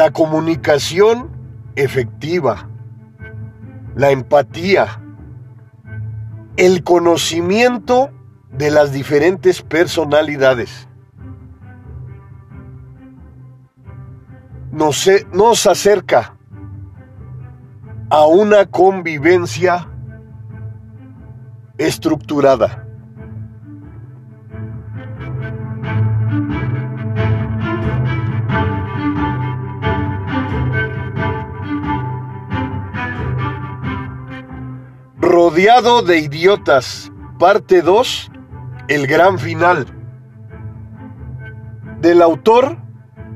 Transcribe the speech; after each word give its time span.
la 0.00 0.12
comunicación 0.12 1.28
efectiva, 1.76 2.70
la 3.94 4.10
empatía, 4.10 4.98
el 6.56 6.82
conocimiento 6.84 8.10
de 8.50 8.70
las 8.70 8.92
diferentes 8.92 9.60
personalidades. 9.60 10.88
Nos, 14.72 15.06
nos 15.34 15.66
acerca 15.66 16.34
a 18.08 18.24
una 18.24 18.64
convivencia 18.64 19.86
estructurada. 21.76 22.88
Rodeado 35.60 36.00
de 36.00 36.18
idiotas, 36.20 37.12
parte 37.38 37.82
2, 37.82 38.30
el 38.88 39.06
gran 39.06 39.38
final. 39.38 39.84
Del 42.00 42.22
autor 42.22 42.78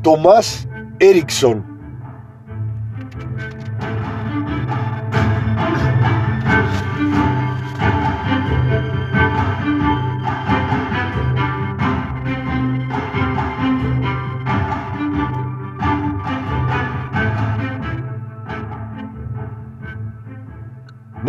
Tomás 0.03 0.67
Erickson. 1.01 1.74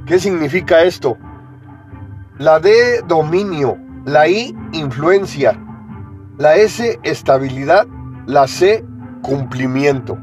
¿Qué 0.07 0.19
significa 0.21 0.85
esto? 0.85 1.19
La 2.39 2.61
D, 2.61 3.03
dominio. 3.09 3.77
La 4.05 4.29
I, 4.29 4.57
influencia. 4.71 5.61
La 6.39 6.55
S, 6.55 7.01
estabilidad. 7.03 7.89
La 8.27 8.47
C, 8.47 8.85
cumplimiento. 9.21 10.17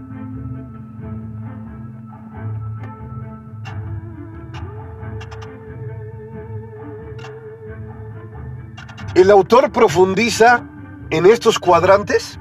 El 9.16 9.30
autor 9.31 9.70
profundiza 9.73 10.69
en 11.11 11.25
estos 11.25 11.57
cuadrantes, 11.59 12.39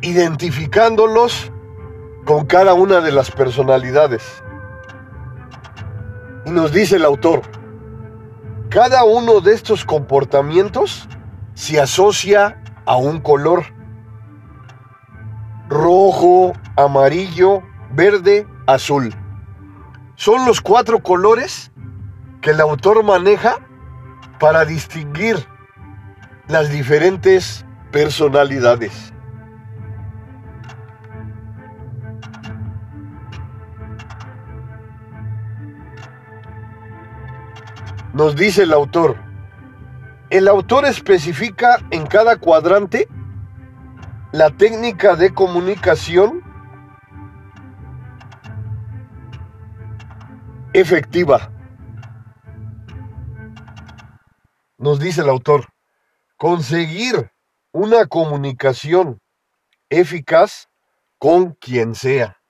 identificándolos 0.00 1.52
con 2.24 2.46
cada 2.46 2.74
una 2.74 3.00
de 3.00 3.12
las 3.12 3.30
personalidades. 3.30 4.42
Y 6.46 6.50
nos 6.50 6.72
dice 6.72 6.96
el 6.96 7.04
autor, 7.04 7.42
cada 8.70 9.04
uno 9.04 9.40
de 9.40 9.52
estos 9.52 9.84
comportamientos 9.84 11.08
se 11.54 11.80
asocia 11.80 12.62
a 12.86 12.96
un 12.96 13.20
color. 13.20 13.64
Rojo, 15.68 16.52
amarillo, 16.76 17.62
verde, 17.92 18.46
azul. 18.66 19.14
Son 20.14 20.46
los 20.46 20.60
cuatro 20.60 21.02
colores 21.02 21.70
que 22.40 22.50
el 22.50 22.60
autor 22.60 23.04
maneja 23.04 23.58
para 24.38 24.64
distinguir 24.64 25.46
las 26.50 26.68
diferentes 26.68 27.64
personalidades. 27.92 29.12
Nos 38.12 38.34
dice 38.34 38.64
el 38.64 38.72
autor, 38.72 39.16
el 40.30 40.48
autor 40.48 40.86
especifica 40.86 41.78
en 41.92 42.04
cada 42.06 42.36
cuadrante 42.36 43.06
la 44.32 44.50
técnica 44.50 45.14
de 45.14 45.32
comunicación 45.32 46.42
efectiva. 50.72 51.52
Nos 54.78 54.98
dice 54.98 55.20
el 55.20 55.28
autor, 55.28 55.66
conseguir 56.40 57.30
una 57.70 58.06
comunicación 58.06 59.20
eficaz 59.90 60.70
con 61.18 61.52
quien 61.52 61.94
sea. 61.94 62.40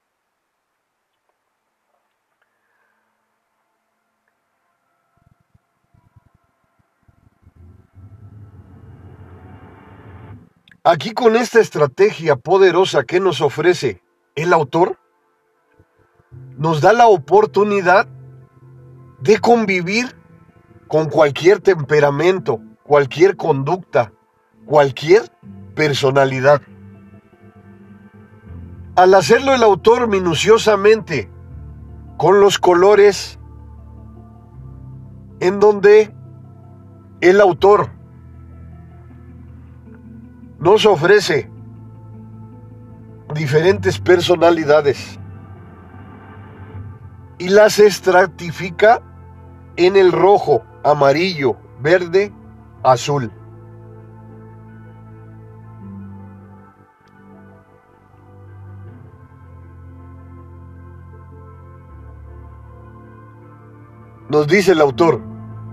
Aquí 10.85 11.11
con 11.13 11.35
esta 11.35 11.59
estrategia 11.59 12.37
poderosa 12.37 13.03
que 13.03 13.19
nos 13.19 13.41
ofrece 13.41 14.05
el 14.37 14.53
autor, 14.53 15.01
nos 16.57 16.81
da 16.81 16.93
la 16.93 17.09
oportunidad 17.09 18.07
de 19.19 19.41
convivir 19.41 20.17
con 20.87 21.11
cualquier 21.11 21.59
temperamento, 21.59 22.61
cualquier 22.91 23.37
conducta, 23.37 24.13
cualquier 24.67 25.23
personalidad. 25.77 26.61
Al 28.97 29.15
hacerlo 29.15 29.55
el 29.55 29.63
autor 29.63 30.09
minuciosamente, 30.09 31.31
con 32.17 32.41
los 32.41 32.59
colores 32.59 33.39
en 35.39 35.61
donde 35.61 36.13
el 37.21 37.41
autor 37.41 37.91
nos 40.59 40.85
ofrece 40.85 41.49
diferentes 43.33 44.01
personalidades 44.01 45.21
y 47.39 47.51
las 47.51 47.79
estratifica 47.79 49.01
en 49.77 49.95
el 49.95 50.11
rojo, 50.11 50.65
amarillo, 50.83 51.57
verde 51.81 52.35
azul. 52.83 53.31
Nos 64.29 64.47
dice 64.47 64.73
el 64.73 64.81
autor, 64.81 65.21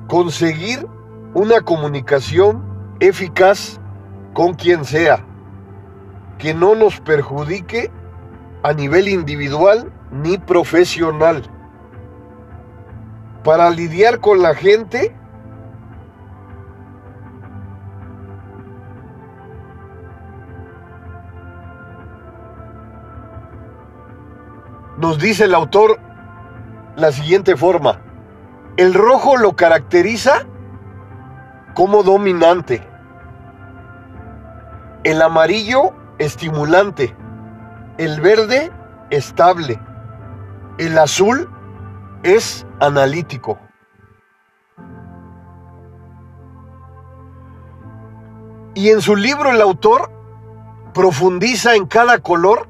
conseguir 0.08 0.88
una 1.34 1.62
comunicación 1.62 2.64
eficaz 3.00 3.80
con 4.34 4.56
quien 4.56 4.84
sea, 4.84 5.24
que 6.40 6.54
no 6.54 6.74
nos 6.74 7.00
perjudique 7.00 7.92
a 8.64 8.74
nivel 8.74 9.08
individual 9.08 9.92
ni 10.12 10.38
profesional. 10.38 11.44
Para 13.44 13.70
lidiar 13.70 14.20
con 14.20 14.42
la 14.42 14.56
gente 14.56 15.16
nos 24.98 25.20
dice 25.20 25.46
el 25.46 25.56
autor 25.56 26.00
la 26.96 27.12
siguiente 27.12 27.56
forma. 27.56 28.02
El 28.78 28.94
rojo 28.94 29.38
lo 29.38 29.56
caracteriza 29.56 30.46
como 31.74 32.04
dominante. 32.04 32.88
El 35.04 35.22
amarillo 35.22 35.94
estimulante. 36.18 37.16
El 37.98 38.20
verde 38.22 38.72
estable. 39.10 39.80
El 40.78 40.98
azul 40.98 41.50
es 42.24 42.66
analítico. 42.80 43.60
Y 48.74 48.90
en 48.90 49.02
su 49.02 49.16
libro 49.16 49.50
el 49.52 49.62
autor 49.62 50.12
profundiza 50.94 51.76
en 51.76 51.88
cada 51.88 52.20
color 52.20 52.68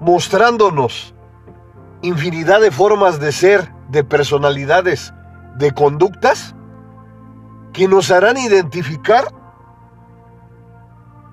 mostrándonos 0.00 1.11
infinidad 2.02 2.60
de 2.60 2.70
formas 2.70 3.20
de 3.20 3.32
ser, 3.32 3.72
de 3.88 4.04
personalidades, 4.04 5.14
de 5.56 5.72
conductas 5.72 6.54
que 7.72 7.88
nos 7.88 8.10
harán 8.10 8.36
identificar 8.36 9.24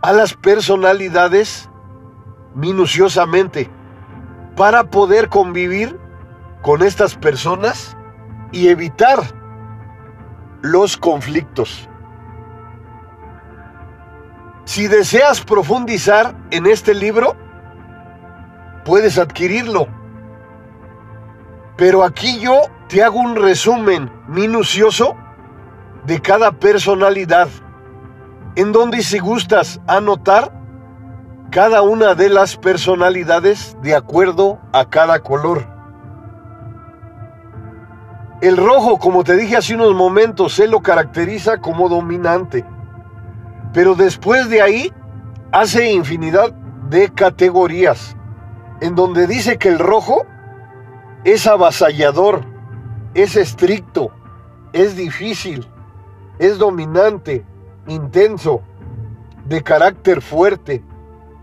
a 0.01 0.13
las 0.13 0.33
personalidades 0.33 1.69
minuciosamente 2.55 3.69
para 4.55 4.85
poder 4.85 5.29
convivir 5.29 5.99
con 6.61 6.81
estas 6.83 7.15
personas 7.15 7.97
y 8.51 8.67
evitar 8.69 9.19
los 10.61 10.97
conflictos. 10.97 11.87
Si 14.65 14.87
deseas 14.87 15.41
profundizar 15.41 16.35
en 16.51 16.67
este 16.67 16.93
libro, 16.93 17.35
puedes 18.85 19.17
adquirirlo. 19.17 19.87
Pero 21.79 22.03
aquí 22.03 22.41
yo 22.41 22.63
te 22.89 23.01
hago 23.01 23.19
un 23.19 23.37
resumen 23.37 24.11
minucioso 24.27 25.15
de 26.05 26.21
cada 26.21 26.51
personalidad, 26.51 27.47
en 28.57 28.73
donde 28.73 29.01
si 29.01 29.17
gustas 29.17 29.79
anotar 29.87 30.51
cada 31.51 31.81
una 31.81 32.15
de 32.15 32.27
las 32.27 32.57
personalidades 32.57 33.77
de 33.81 33.95
acuerdo 33.95 34.59
a 34.73 34.89
cada 34.89 35.21
color. 35.21 35.65
El 38.41 38.57
rojo, 38.57 38.99
como 38.99 39.23
te 39.23 39.37
dije 39.37 39.55
hace 39.55 39.75
unos 39.75 39.95
momentos, 39.95 40.55
se 40.55 40.67
lo 40.67 40.81
caracteriza 40.81 41.61
como 41.61 41.87
dominante. 41.87 42.65
Pero 43.71 43.95
después 43.95 44.49
de 44.49 44.61
ahí 44.61 44.93
hace 45.53 45.89
infinidad 45.93 46.51
de 46.89 47.09
categorías, 47.13 48.17
en 48.81 48.95
donde 48.95 49.27
dice 49.27 49.57
que 49.57 49.69
el 49.69 49.79
rojo 49.79 50.25
es 51.23 51.47
avasallador, 51.47 52.43
es 53.13 53.35
estricto, 53.35 54.11
es 54.73 54.95
difícil, 54.95 55.67
es 56.39 56.57
dominante, 56.57 57.45
intenso, 57.87 58.61
de 59.45 59.61
carácter 59.63 60.21
fuerte, 60.21 60.83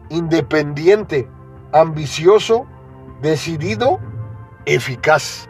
independiente, 0.08 1.28
ambicioso, 1.72 2.66
decidido, 3.20 3.98
eficaz. 4.64 5.48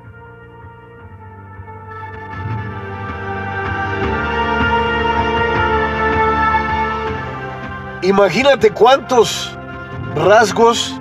Imagínate 8.02 8.70
cuántos 8.70 9.56
rasgos 10.14 10.98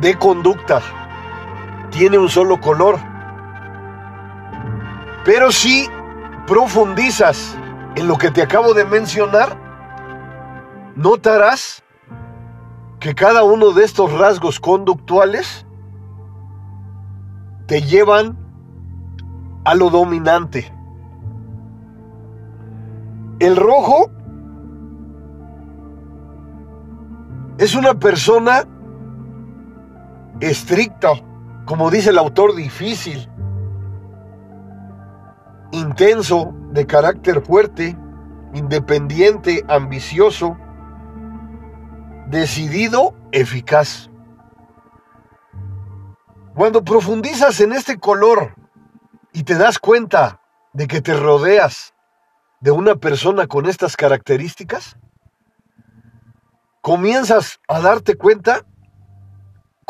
de 0.00 0.14
conducta 0.14 0.80
tiene 1.90 2.18
un 2.18 2.28
solo 2.28 2.60
color. 2.60 2.98
Pero 5.24 5.52
si 5.52 5.88
profundizas 6.46 7.56
en 7.96 8.08
lo 8.08 8.16
que 8.16 8.30
te 8.30 8.42
acabo 8.42 8.74
de 8.74 8.84
mencionar, 8.84 9.56
notarás 10.96 11.82
que 12.98 13.14
cada 13.14 13.42
uno 13.42 13.72
de 13.72 13.84
estos 13.84 14.12
rasgos 14.18 14.60
conductuales 14.60 15.66
te 17.66 17.82
llevan 17.82 18.36
a 19.64 19.74
lo 19.74 19.90
dominante. 19.90 20.72
El 23.38 23.56
rojo 23.56 24.10
es 27.58 27.74
una 27.74 27.94
persona 27.94 28.64
estricta, 30.40 31.12
como 31.70 31.88
dice 31.88 32.10
el 32.10 32.18
autor, 32.18 32.56
difícil, 32.56 33.30
intenso, 35.70 36.52
de 36.72 36.84
carácter 36.84 37.42
fuerte, 37.42 37.96
independiente, 38.54 39.64
ambicioso, 39.68 40.58
decidido, 42.26 43.14
eficaz. 43.30 44.10
Cuando 46.56 46.82
profundizas 46.82 47.60
en 47.60 47.72
este 47.72 48.00
color 48.00 48.56
y 49.32 49.44
te 49.44 49.54
das 49.54 49.78
cuenta 49.78 50.40
de 50.72 50.88
que 50.88 51.00
te 51.00 51.14
rodeas 51.14 51.94
de 52.58 52.72
una 52.72 52.96
persona 52.96 53.46
con 53.46 53.66
estas 53.66 53.96
características, 53.96 54.96
comienzas 56.80 57.60
a 57.68 57.78
darte 57.78 58.16
cuenta 58.16 58.66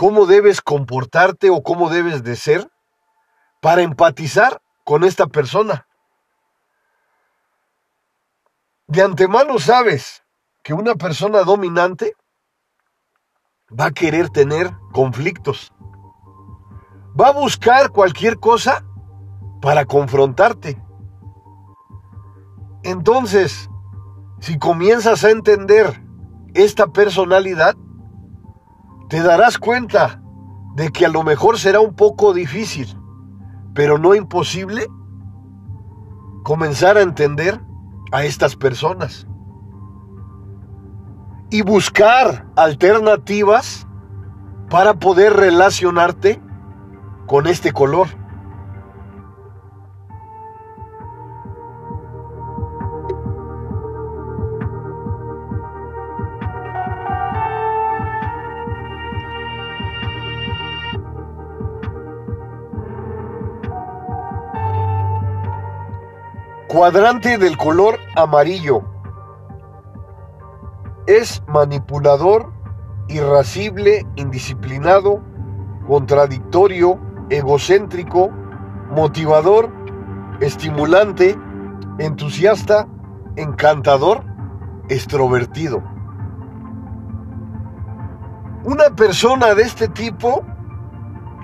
cómo 0.01 0.25
debes 0.25 0.63
comportarte 0.63 1.51
o 1.51 1.63
cómo 1.63 1.91
debes 1.91 2.25
de 2.25 2.35
ser 2.35 2.67
para 3.61 3.83
empatizar 3.83 4.63
con 4.83 5.05
esta 5.05 5.27
persona. 5.27 5.87
De 8.87 9.03
antemano 9.03 9.59
sabes 9.59 10.25
que 10.65 10.73
una 10.73 10.95
persona 10.95 11.43
dominante 11.43 12.15
va 13.79 13.89
a 13.89 13.91
querer 13.91 14.31
tener 14.31 14.71
conflictos. 14.95 15.71
Va 17.21 17.29
a 17.29 17.33
buscar 17.33 17.91
cualquier 17.91 18.39
cosa 18.39 18.83
para 19.61 19.85
confrontarte. 19.85 20.83
Entonces, 22.85 23.69
si 24.41 24.59
comienzas 24.59 25.25
a 25.25 25.31
entender 25.31 26.03
esta 26.55 26.87
personalidad, 26.87 27.77
te 29.11 29.21
darás 29.21 29.59
cuenta 29.59 30.23
de 30.77 30.91
que 30.91 31.05
a 31.05 31.09
lo 31.09 31.25
mejor 31.25 31.59
será 31.59 31.81
un 31.81 31.95
poco 31.95 32.33
difícil, 32.33 32.97
pero 33.75 33.99
no 33.99 34.15
imposible, 34.15 34.87
comenzar 36.45 36.97
a 36.97 37.03
entender 37.03 37.61
a 38.13 38.23
estas 38.23 38.55
personas 38.55 39.27
y 41.51 41.63
buscar 41.63 42.47
alternativas 42.55 43.85
para 44.71 44.95
poder 44.95 45.33
relacionarte 45.33 46.41
con 47.27 47.49
este 47.49 47.73
color. 47.73 48.07
Cuadrante 66.81 67.37
del 67.37 67.59
color 67.59 67.99
amarillo 68.17 68.81
es 71.07 71.43
manipulador, 71.47 72.55
irascible, 73.07 74.07
indisciplinado, 74.17 75.23
contradictorio, 75.87 76.99
egocéntrico, 77.29 78.31
motivador, 78.97 79.71
estimulante, 80.41 81.39
entusiasta, 81.99 82.89
encantador, 83.37 84.25
extrovertido. 84.89 85.83
Una 88.65 88.89
persona 88.97 89.55
de 89.55 89.65
este 89.65 89.87
tipo, 89.87 90.47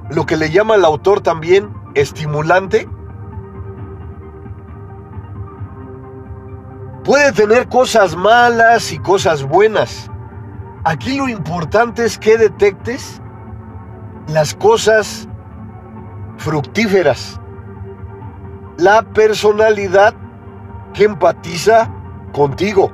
lo 0.09 0.25
que 0.25 0.39
le 0.39 0.49
llama 0.49 0.77
el 0.77 0.85
autor 0.87 1.21
también 1.21 1.75
estimulante, 1.95 2.89
Puede 7.07 7.31
tener 7.31 7.69
cosas 7.69 8.17
malas 8.17 8.91
y 8.91 8.99
cosas 8.99 9.45
buenas. 9.45 10.11
Aquí 10.83 11.17
lo 11.17 11.29
importante 11.29 12.05
es 12.05 12.19
que 12.19 12.37
detectes 12.37 13.23
las 14.27 14.57
cosas 14.57 15.29
fructíferas. 16.37 17.41
La 18.77 19.03
personalidad 19.03 20.15
que 20.95 21.05
empatiza 21.05 21.89
contigo. 22.33 22.91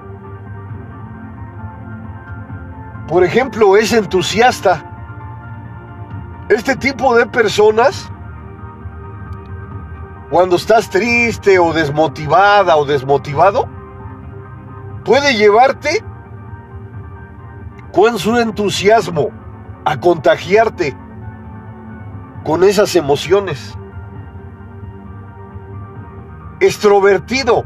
Por 3.08 3.24
ejemplo, 3.24 3.78
es 3.78 3.94
entusiasta. 3.94 4.84
Este 6.50 6.76
tipo 6.76 7.16
de 7.16 7.24
personas, 7.24 8.12
cuando 10.28 10.56
estás 10.56 10.90
triste 10.90 11.58
o 11.58 11.72
desmotivada 11.72 12.76
o 12.76 12.84
desmotivado, 12.84 13.80
puede 15.04 15.34
llevarte 15.34 16.04
con 17.92 18.18
su 18.18 18.36
entusiasmo 18.36 19.30
a 19.84 19.98
contagiarte 20.00 20.96
con 22.44 22.64
esas 22.64 22.96
emociones. 22.96 23.76
Extrovertido, 26.60 27.64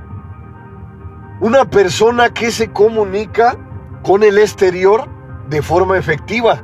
una 1.41 1.67
persona 1.67 2.31
que 2.31 2.51
se 2.51 2.73
comunica 2.73 3.57
con 4.03 4.23
el 4.23 4.39
exterior 4.39 5.09
de 5.49 5.63
forma 5.63 5.99
efectiva. 5.99 6.63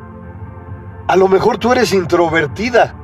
A 1.09 1.17
lo 1.17 1.29
mejor 1.29 1.59
tú 1.59 1.73
eres 1.73 1.93
introvertida, 1.93 2.95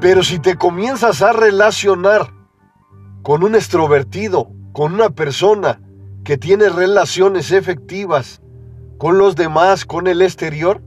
pero 0.00 0.22
si 0.22 0.38
te 0.38 0.56
comienzas 0.56 1.22
a 1.22 1.32
relacionar 1.32 2.32
con 3.22 3.42
un 3.42 3.54
extrovertido, 3.54 4.55
con 4.76 4.92
una 4.92 5.08
persona 5.08 5.80
que 6.22 6.36
tiene 6.36 6.68
relaciones 6.68 7.50
efectivas 7.50 8.42
con 8.98 9.16
los 9.16 9.34
demás, 9.34 9.86
con 9.86 10.06
el 10.06 10.20
exterior, 10.20 10.82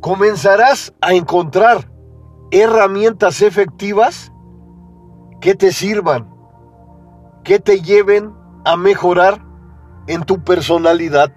comenzarás 0.00 0.92
a 1.00 1.14
encontrar 1.14 1.88
herramientas 2.50 3.40
efectivas 3.40 4.32
que 5.40 5.54
te 5.54 5.70
sirvan, 5.70 6.28
que 7.44 7.60
te 7.60 7.82
lleven 7.82 8.32
a 8.64 8.76
mejorar 8.76 9.44
en 10.08 10.24
tu 10.24 10.42
personalidad. 10.42 11.32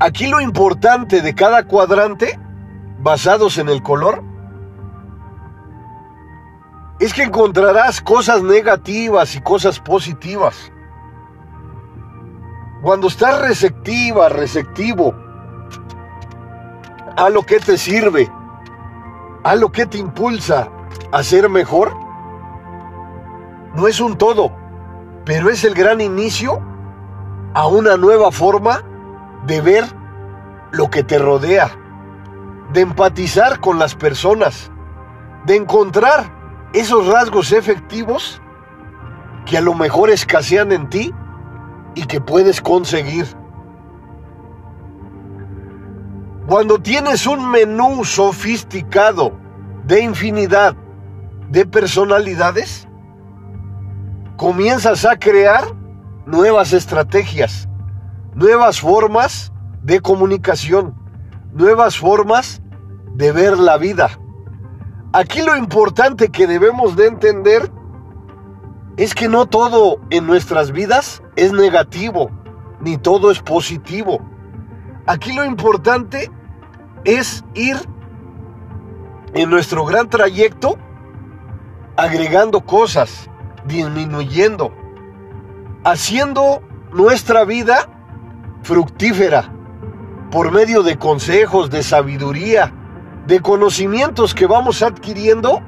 Aquí 0.00 0.28
lo 0.28 0.40
importante 0.40 1.20
de 1.20 1.34
cada 1.34 1.66
cuadrante, 1.66 2.40
basados 3.02 3.58
en 3.58 3.68
el 3.68 3.82
color, 3.82 4.22
es 7.00 7.12
que 7.12 7.24
encontrarás 7.24 8.00
cosas 8.00 8.42
negativas 8.42 9.34
y 9.34 9.40
cosas 9.40 9.80
positivas. 9.80 10.72
Cuando 12.80 13.08
estás 13.08 13.40
receptiva, 13.40 14.28
receptivo 14.28 15.14
a 17.16 17.28
lo 17.28 17.42
que 17.42 17.58
te 17.58 17.76
sirve, 17.76 18.30
a 19.42 19.56
lo 19.56 19.72
que 19.72 19.86
te 19.86 19.98
impulsa 19.98 20.68
a 21.10 21.22
ser 21.24 21.48
mejor, 21.48 21.92
no 23.74 23.88
es 23.88 24.00
un 24.00 24.16
todo, 24.16 24.52
pero 25.24 25.50
es 25.50 25.64
el 25.64 25.74
gran 25.74 26.00
inicio 26.00 26.60
a 27.54 27.66
una 27.66 27.96
nueva 27.96 28.30
forma 28.30 28.82
de 29.46 29.60
ver 29.60 29.84
lo 30.70 30.88
que 30.88 31.02
te 31.02 31.18
rodea, 31.18 31.70
de 32.72 32.80
empatizar 32.80 33.60
con 33.60 33.78
las 33.78 33.94
personas, 33.94 34.70
de 35.44 35.56
encontrar 35.56 36.32
esos 36.72 37.06
rasgos 37.06 37.52
efectivos 37.52 38.40
que 39.44 39.58
a 39.58 39.60
lo 39.60 39.74
mejor 39.74 40.10
escasean 40.10 40.72
en 40.72 40.88
ti 40.88 41.12
y 41.94 42.04
que 42.04 42.20
puedes 42.20 42.60
conseguir. 42.60 43.26
Cuando 46.46 46.78
tienes 46.78 47.26
un 47.26 47.50
menú 47.50 48.04
sofisticado 48.04 49.32
de 49.84 50.00
infinidad 50.00 50.74
de 51.50 51.66
personalidades, 51.66 52.88
comienzas 54.36 55.04
a 55.04 55.16
crear 55.16 55.64
nuevas 56.24 56.72
estrategias, 56.72 57.68
nuevas 58.34 58.80
formas 58.80 59.52
de 59.82 60.00
comunicación, 60.00 60.94
nuevas 61.52 61.98
formas 61.98 62.61
de 63.14 63.32
ver 63.32 63.58
la 63.58 63.76
vida. 63.76 64.10
Aquí 65.12 65.42
lo 65.42 65.56
importante 65.56 66.30
que 66.30 66.46
debemos 66.46 66.96
de 66.96 67.06
entender 67.06 67.70
es 68.96 69.14
que 69.14 69.28
no 69.28 69.46
todo 69.46 70.00
en 70.10 70.26
nuestras 70.26 70.72
vidas 70.72 71.22
es 71.36 71.52
negativo, 71.52 72.30
ni 72.80 72.96
todo 72.96 73.30
es 73.30 73.40
positivo. 73.40 74.20
Aquí 75.06 75.32
lo 75.32 75.44
importante 75.44 76.30
es 77.04 77.44
ir 77.54 77.76
en 79.34 79.50
nuestro 79.50 79.84
gran 79.84 80.08
trayecto 80.08 80.78
agregando 81.96 82.62
cosas, 82.62 83.28
disminuyendo, 83.66 84.72
haciendo 85.84 86.62
nuestra 86.92 87.44
vida 87.44 87.88
fructífera 88.62 89.52
por 90.30 90.52
medio 90.52 90.82
de 90.82 90.98
consejos, 90.98 91.70
de 91.70 91.82
sabiduría, 91.82 92.72
de 93.32 93.40
conocimientos 93.40 94.34
que 94.34 94.44
vamos 94.44 94.82
adquiriendo 94.82 95.62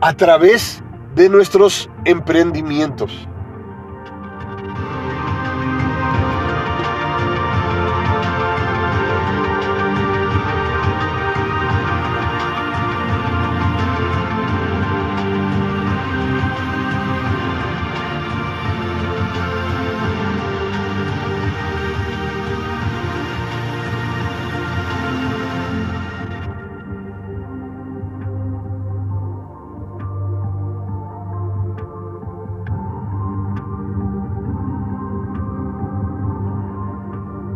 a 0.00 0.12
través 0.12 0.80
de 1.16 1.28
nuestros 1.28 1.90
emprendimientos. 2.04 3.28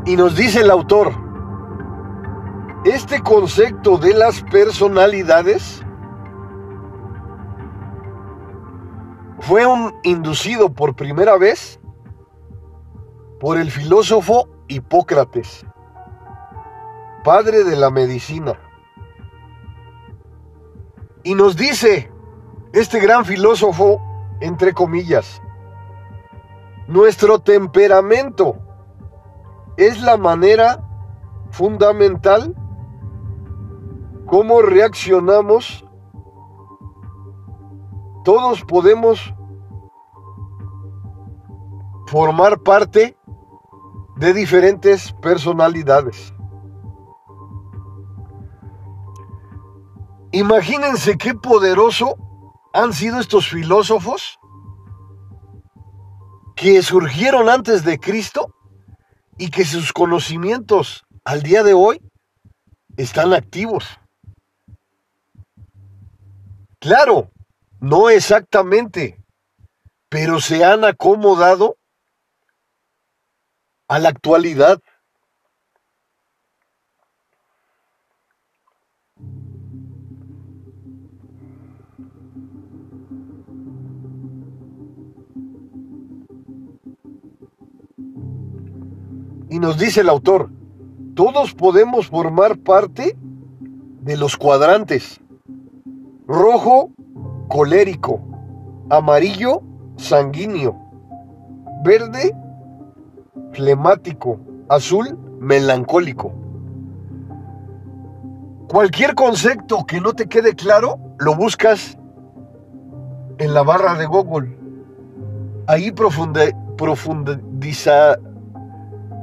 Y 0.09 0.17
nos 0.17 0.35
dice 0.35 0.61
el 0.61 0.71
autor, 0.71 1.13
este 2.87 3.21
concepto 3.21 3.99
de 3.99 4.15
las 4.15 4.41
personalidades 4.45 5.85
fue 9.41 9.67
un 9.67 9.95
inducido 10.05 10.71
por 10.71 10.97
primera 10.97 11.37
vez 11.37 11.79
por 13.39 13.59
el 13.59 13.71
filósofo 13.71 14.49
Hipócrates, 14.69 15.67
padre 17.23 17.63
de 17.65 17.77
la 17.77 17.91
medicina. 17.91 18.59
Y 21.23 21.35
nos 21.35 21.55
dice 21.55 22.11
este 22.73 22.99
gran 22.99 23.27
filósofo, 23.27 24.01
entre 24.41 24.73
comillas, 24.73 25.43
nuestro 26.87 27.41
temperamento 27.41 28.68
es 29.79 30.03
la 30.03 30.17
manera 30.17 30.85
fundamental 31.53 32.55
cómo 34.27 34.61
reaccionamos. 34.61 35.87
Todos 38.25 38.65
podemos 38.65 39.33
formar 42.09 42.59
parte 42.59 43.17
de 44.17 44.35
diferentes 44.35 45.13
personalidades. 45.23 46.35
Imagínense 50.33 51.17
qué 51.17 51.35
poderoso 51.35 52.17
han 52.73 52.93
sido 52.93 53.21
estos 53.21 53.49
filósofos 53.49 54.41
que 56.57 56.83
surgieron 56.83 57.49
antes 57.49 57.85
de 57.85 58.01
Cristo 58.01 58.53
y 59.39 59.51
que 59.51 59.65
sus 59.65 59.93
conocimientos 59.93 61.05
al 61.25 61.43
día 61.43 61.63
de 61.63 61.75
hoy 61.75 62.03
están 62.97 63.33
activos. 63.33 63.87
Claro, 66.81 67.31
no 67.81 68.11
exactamente, 68.11 69.23
pero 70.09 70.41
se 70.41 70.65
han 70.65 70.85
acomodado 70.85 71.77
a 73.89 73.99
la 73.99 74.11
actualidad. 74.11 74.81
Y 89.51 89.59
nos 89.59 89.79
dice 89.79 90.03
el 90.03 90.09
autor, 90.09 90.51
todos 91.15 91.55
podemos 91.55 92.09
formar 92.09 92.59
parte 92.59 93.17
de 94.03 94.17
los 94.17 94.37
cuadrantes. 94.37 95.21
Rojo, 96.27 96.91
colérico. 97.49 98.21
Amarillo, 98.91 99.63
sanguíneo. 99.97 100.77
Verde, 101.83 102.35
flemático. 103.53 104.39
Azul, 104.69 105.19
melancólico. 105.41 106.33
Cualquier 108.69 109.15
concepto 109.15 109.87
que 109.87 110.01
no 110.01 110.13
te 110.13 110.27
quede 110.29 110.55
claro, 110.55 110.99
lo 111.19 111.35
buscas 111.35 111.97
en 113.39 113.55
la 113.55 113.63
barra 113.63 113.95
de 113.95 114.05
Google. 114.05 114.59
Ahí 115.67 115.91
profundiza, 116.77 118.19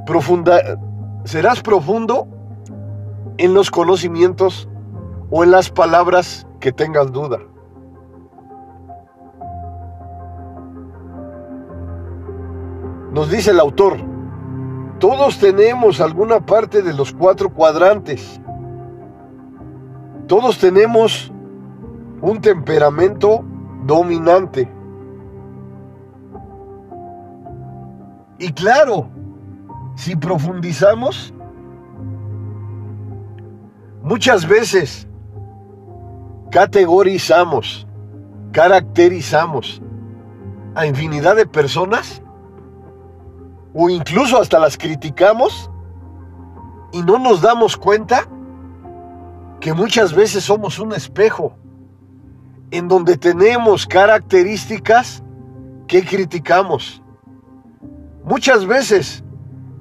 profunda, 0.06 0.80
serás 1.24 1.62
profundo 1.62 2.28
en 3.38 3.54
los 3.54 3.72
conocimientos 3.72 4.70
o 5.30 5.44
en 5.44 5.52
las 5.52 5.70
palabras 5.70 6.48
que 6.60 6.72
tengas 6.72 7.12
duda. 7.12 7.40
Nos 13.12 13.32
dice 13.32 13.52
el 13.52 13.60
autor, 13.60 13.98
todos 15.00 15.40
tenemos 15.40 16.02
alguna 16.02 16.40
parte 16.46 16.82
de 16.82 16.94
los 16.94 17.14
cuatro 17.14 17.50
cuadrantes. 17.50 18.42
Todos 20.28 20.58
tenemos 20.58 21.32
un 22.22 22.42
temperamento 22.42 23.44
dominante. 23.86 24.70
Y 28.38 28.52
claro, 28.52 29.08
si 29.96 30.16
profundizamos, 30.16 31.34
muchas 34.02 34.48
veces 34.48 35.08
categorizamos, 36.52 37.88
caracterizamos 38.52 39.82
a 40.76 40.86
infinidad 40.86 41.36
de 41.36 41.46
personas 41.46 42.22
o 43.74 43.90
incluso 43.90 44.40
hasta 44.40 44.58
las 44.58 44.78
criticamos 44.78 45.70
y 46.94 47.02
no 47.02 47.20
nos 47.20 47.42
damos 47.42 47.76
cuenta 47.76 48.26
que 49.60 49.74
muchas 49.74 50.14
veces 50.14 50.46
somos 50.46 50.80
un 50.80 50.94
espejo 50.94 51.58
en 52.72 52.88
donde 52.88 53.18
tenemos 53.18 53.86
características 53.86 55.22
que 55.88 56.06
criticamos. 56.06 57.02
Muchas 58.24 58.66
veces 58.66 59.25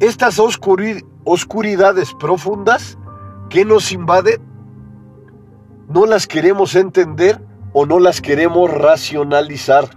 estas 0.06 0.38
oscuridades 0.38 2.12
profundas 2.14 2.98
que 3.48 3.64
nos 3.64 3.90
invaden 3.90 4.42
no 5.88 6.04
las 6.06 6.26
queremos 6.26 6.74
entender 6.74 7.40
o 7.72 7.86
no 7.86 7.98
las 7.98 8.20
queremos 8.20 8.70
racionalizar. 8.70 9.88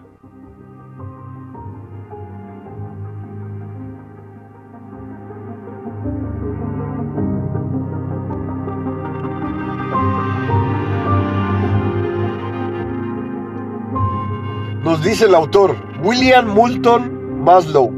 Nos 14.83 15.03
dice 15.03 15.25
el 15.25 15.35
autor 15.35 15.75
William 16.01 16.47
Moulton 16.47 17.43
Maslow, 17.43 17.96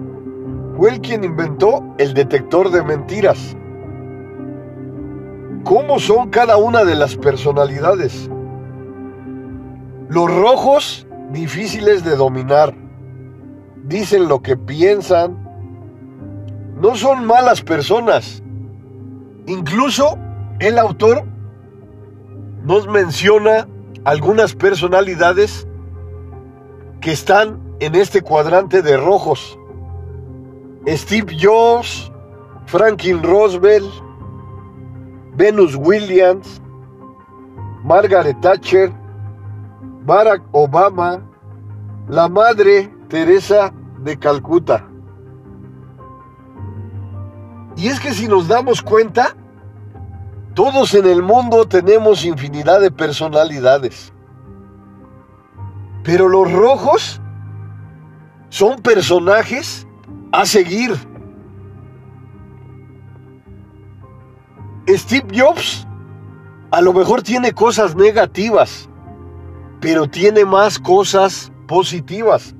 fue 0.79 1.01
quien 1.01 1.25
inventó 1.25 1.93
el 1.97 2.13
detector 2.13 2.71
de 2.71 2.81
mentiras. 2.81 3.57
¿Cómo 5.65 5.99
son 5.99 6.29
cada 6.29 6.55
una 6.55 6.85
de 6.85 6.95
las 6.95 7.17
personalidades? 7.17 8.29
Los 10.07 10.33
rojos, 10.33 11.05
difíciles 11.33 12.05
de 12.05 12.15
dominar. 12.15 12.73
Dicen 13.83 14.29
lo 14.29 14.41
que 14.41 14.55
piensan. 14.55 15.37
No 16.79 16.95
son 16.95 17.25
malas 17.25 17.61
personas. 17.61 18.41
Incluso 19.47 20.17
el 20.59 20.79
autor 20.79 21.25
nos 22.63 22.87
menciona 22.87 23.67
algunas 24.05 24.55
personalidades 24.55 25.67
que 27.01 27.11
están 27.11 27.59
en 27.81 27.95
este 27.95 28.21
cuadrante 28.21 28.81
de 28.81 28.95
rojos. 28.95 29.58
Steve 30.87 31.35
Jobs, 31.35 32.11
Franklin 32.65 33.21
Roosevelt, 33.21 33.91
Venus 35.35 35.75
Williams, 35.75 36.61
Margaret 37.83 38.39
Thatcher, 38.41 38.91
Barack 40.05 40.41
Obama, 40.51 41.21
la 42.07 42.27
Madre 42.27 42.93
Teresa 43.07 43.73
de 43.99 44.17
Calcuta. 44.17 44.85
Y 47.75 47.87
es 47.87 47.99
que 47.99 48.13
si 48.13 48.27
nos 48.27 48.47
damos 48.47 48.81
cuenta, 48.81 49.35
todos 50.53 50.93
en 50.93 51.05
el 51.05 51.21
mundo 51.21 51.67
tenemos 51.67 52.25
infinidad 52.25 52.81
de 52.81 52.91
personalidades. 52.91 54.11
Pero 56.03 56.27
los 56.27 56.51
rojos 56.51 57.21
son 58.49 58.81
personajes 58.81 59.87
a 60.31 60.45
seguir. 60.45 60.95
Steve 64.87 65.27
Jobs 65.33 65.87
a 66.71 66.81
lo 66.81 66.93
mejor 66.93 67.21
tiene 67.21 67.53
cosas 67.53 67.95
negativas, 67.95 68.89
pero 69.79 70.07
tiene 70.09 70.45
más 70.45 70.79
cosas 70.79 71.51
positivas. 71.67 72.55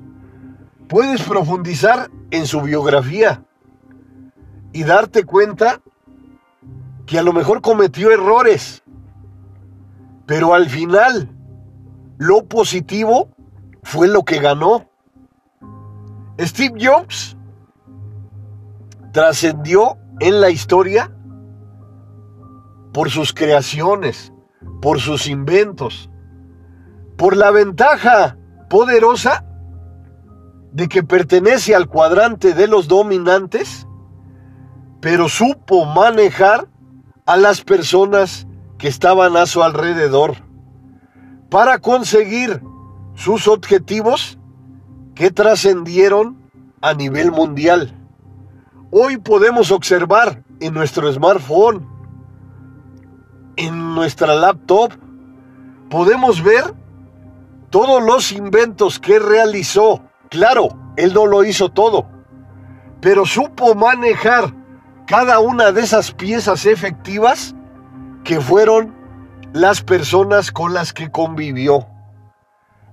Puedes 0.88 1.22
profundizar 1.22 2.10
en 2.30 2.46
su 2.46 2.60
biografía 2.60 3.44
y 4.72 4.84
darte 4.84 5.24
cuenta 5.24 5.80
que 7.06 7.18
a 7.18 7.22
lo 7.22 7.32
mejor 7.32 7.60
cometió 7.60 8.10
errores, 8.10 8.82
pero 10.26 10.54
al 10.54 10.68
final 10.68 11.28
lo 12.18 12.44
positivo 12.44 13.30
fue 13.82 14.08
lo 14.08 14.24
que 14.24 14.40
ganó. 14.40 14.88
Steve 16.38 16.78
Jobs 16.80 17.36
trascendió 19.12 19.98
en 20.20 20.40
la 20.40 20.50
historia 20.50 21.12
por 22.92 23.10
sus 23.10 23.32
creaciones, 23.32 24.32
por 24.82 25.00
sus 25.00 25.26
inventos, 25.26 26.10
por 27.16 27.36
la 27.36 27.50
ventaja 27.50 28.36
poderosa 28.68 29.44
de 30.72 30.88
que 30.88 31.02
pertenece 31.02 31.74
al 31.74 31.88
cuadrante 31.88 32.54
de 32.54 32.68
los 32.68 32.88
dominantes, 32.88 33.86
pero 35.00 35.28
supo 35.28 35.84
manejar 35.84 36.68
a 37.26 37.36
las 37.36 37.62
personas 37.62 38.46
que 38.78 38.88
estaban 38.88 39.36
a 39.36 39.46
su 39.46 39.62
alrededor 39.62 40.36
para 41.50 41.78
conseguir 41.78 42.62
sus 43.14 43.48
objetivos 43.48 44.38
que 45.14 45.30
trascendieron 45.30 46.50
a 46.80 46.94
nivel 46.94 47.30
mundial. 47.32 47.99
Hoy 48.92 49.18
podemos 49.18 49.70
observar 49.70 50.42
en 50.58 50.74
nuestro 50.74 51.12
smartphone, 51.12 51.88
en 53.54 53.94
nuestra 53.94 54.34
laptop, 54.34 54.92
podemos 55.88 56.42
ver 56.42 56.74
todos 57.70 58.02
los 58.02 58.32
inventos 58.32 58.98
que 58.98 59.20
realizó. 59.20 60.02
Claro, 60.28 60.70
él 60.96 61.14
no 61.14 61.26
lo 61.26 61.44
hizo 61.44 61.68
todo, 61.68 62.08
pero 63.00 63.24
supo 63.26 63.76
manejar 63.76 64.52
cada 65.06 65.38
una 65.38 65.70
de 65.70 65.82
esas 65.82 66.10
piezas 66.10 66.66
efectivas 66.66 67.54
que 68.24 68.40
fueron 68.40 68.92
las 69.52 69.82
personas 69.82 70.50
con 70.50 70.74
las 70.74 70.92
que 70.92 71.12
convivió. 71.12 71.86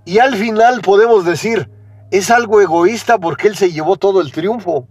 Y 0.05 0.19
al 0.19 0.35
final 0.35 0.81
podemos 0.81 1.25
decir, 1.25 1.71
es 2.11 2.29
algo 2.29 2.61
egoísta 2.61 3.17
porque 3.17 3.47
él 3.47 3.55
se 3.55 3.71
llevó 3.71 3.97
todo 3.97 4.21
el 4.21 4.31
triunfo. 4.31 4.87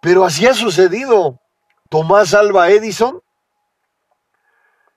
Pero 0.00 0.24
así 0.24 0.46
ha 0.46 0.54
sucedido. 0.54 1.40
Tomás 1.88 2.34
Alba 2.34 2.70
Edison 2.70 3.20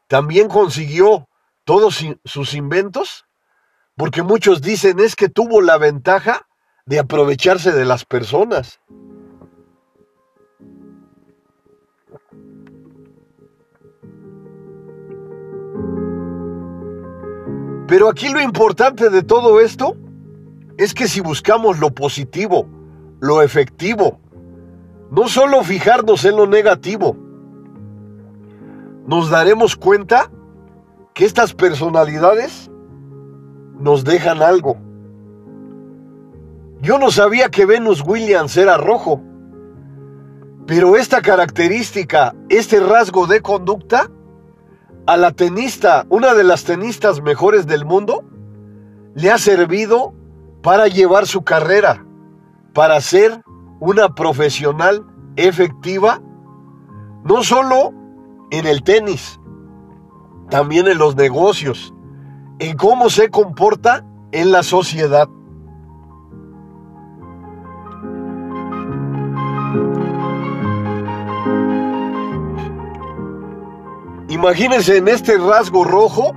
también 0.07 0.47
consiguió 0.47 1.27
todos 1.63 2.05
sus 2.23 2.53
inventos, 2.53 3.25
porque 3.95 4.21
muchos 4.21 4.61
dicen 4.61 4.99
es 4.99 5.15
que 5.15 5.29
tuvo 5.29 5.61
la 5.61 5.77
ventaja 5.77 6.47
de 6.85 6.99
aprovecharse 6.99 7.71
de 7.71 7.85
las 7.85 8.05
personas. 8.05 8.79
Pero 17.87 18.09
aquí 18.09 18.29
lo 18.29 18.41
importante 18.41 19.09
de 19.09 19.23
todo 19.23 19.59
esto 19.59 19.95
es 20.77 20.93
que 20.93 21.07
si 21.07 21.21
buscamos 21.21 21.79
lo 21.79 21.93
positivo, 21.93 22.67
lo 23.19 23.41
efectivo, 23.41 24.19
no 25.13 25.27
solo 25.29 25.63
fijarnos 25.63 26.25
en 26.25 26.37
lo 26.37 26.47
negativo, 26.47 27.15
nos 29.05 29.29
daremos 29.29 29.75
cuenta 29.75 30.31
que 31.13 31.25
estas 31.25 31.53
personalidades 31.53 32.71
nos 33.79 34.03
dejan 34.03 34.41
algo. 34.41 34.77
Yo 36.81 36.97
no 36.97 37.11
sabía 37.11 37.49
que 37.49 37.67
Venus 37.67 38.01
Williams 38.03 38.57
era 38.57 38.77
rojo, 38.77 39.21
pero 40.65 40.97
esta 40.97 41.21
característica, 41.21 42.33
este 42.49 42.79
rasgo 42.79 43.27
de 43.27 43.41
conducta, 43.41 44.09
a 45.05 45.17
la 45.17 45.31
tenista, 45.31 46.07
una 46.09 46.33
de 46.33 46.43
las 46.43 46.63
tenistas 46.63 47.21
mejores 47.21 47.67
del 47.67 47.85
mundo, 47.85 48.23
le 49.13 49.29
ha 49.29 49.37
servido 49.37 50.15
para 50.63 50.87
llevar 50.87 51.27
su 51.27 51.43
carrera, 51.43 52.03
para 52.73 52.99
ser 52.99 53.43
una 53.83 54.15
profesional 54.15 55.05
efectiva, 55.35 56.21
no 57.25 57.43
solo 57.43 57.91
en 58.49 58.65
el 58.65 58.81
tenis, 58.81 59.41
también 60.49 60.87
en 60.87 60.97
los 60.97 61.17
negocios, 61.17 61.93
en 62.59 62.77
cómo 62.77 63.09
se 63.09 63.29
comporta 63.29 64.05
en 64.31 64.53
la 64.53 64.63
sociedad. 64.63 65.27
Imagínense, 74.29 74.95
en 74.95 75.09
este 75.09 75.37
rasgo 75.37 75.83
rojo 75.83 76.31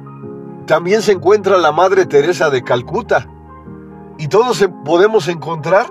también 0.67 1.01
se 1.01 1.13
encuentra 1.13 1.59
la 1.59 1.71
Madre 1.71 2.07
Teresa 2.07 2.51
de 2.51 2.65
Calcuta. 2.65 3.29
Y 4.19 4.27
todos 4.27 4.69
podemos 4.85 5.29
encontrar 5.29 5.87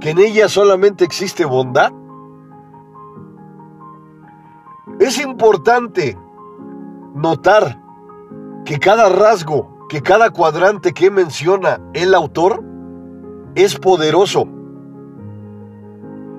que 0.00 0.10
en 0.10 0.18
ella 0.18 0.48
solamente 0.48 1.04
existe 1.04 1.44
bondad? 1.44 1.92
Es 4.98 5.18
importante 5.18 6.18
notar 7.14 7.80
que 8.64 8.78
cada 8.78 9.08
rasgo, 9.08 9.86
que 9.88 10.02
cada 10.02 10.30
cuadrante 10.30 10.92
que 10.92 11.10
menciona 11.10 11.80
el 11.94 12.14
autor 12.14 12.62
es 13.54 13.78
poderoso. 13.78 14.48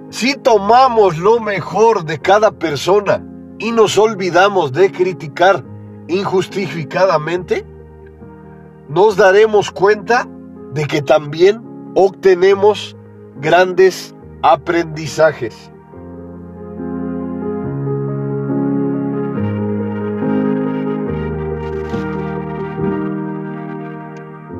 Si 0.09 0.35
tomamos 0.35 1.17
lo 1.17 1.39
mejor 1.39 2.05
de 2.05 2.19
cada 2.19 2.51
persona 2.51 3.23
y 3.59 3.71
nos 3.71 3.97
olvidamos 3.97 4.71
de 4.71 4.91
criticar 4.91 5.63
injustificadamente, 6.07 7.65
nos 8.89 9.17
daremos 9.17 9.71
cuenta 9.71 10.27
de 10.73 10.85
que 10.85 11.01
también 11.01 11.61
obtenemos 11.95 12.96
grandes 13.39 14.15
aprendizajes. 14.41 15.71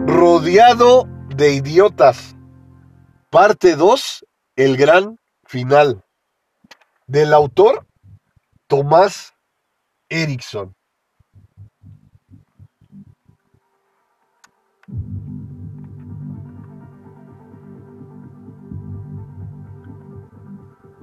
Rodeado 0.05 1.07
de 1.35 1.53
idiotas. 1.53 2.35
Parte 3.29 3.75
2. 3.75 4.25
El 4.55 4.77
gran 4.77 5.19
final. 5.45 6.03
Del 7.07 7.33
autor 7.33 7.85
Tomás 8.67 9.33
Erickson. 10.09 10.76